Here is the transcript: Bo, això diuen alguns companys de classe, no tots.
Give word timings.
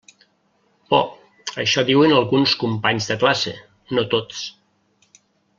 Bo, 0.93 1.01
això 1.65 1.83
diuen 1.91 2.15
alguns 2.21 2.57
companys 2.63 3.11
de 3.13 3.19
classe, 3.25 3.55
no 3.99 4.07
tots. 4.15 4.43